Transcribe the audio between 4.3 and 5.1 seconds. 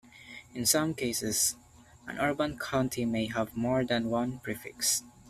prefix.